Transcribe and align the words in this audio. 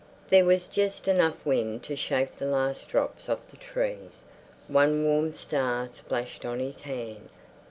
There 0.31 0.45
was 0.45 0.65
just 0.65 1.07
enough 1.07 1.45
wind 1.45 1.83
to 1.83 1.95
shake 1.95 2.37
the 2.37 2.47
last 2.47 2.89
drops 2.89 3.29
off 3.29 3.37
the 3.51 3.57
trees; 3.57 4.23
one 4.67 5.03
warm 5.03 5.35
star 5.35 5.89
splashed 5.93 6.43
on 6.43 6.57
his 6.57 6.81
hand. 6.81 7.29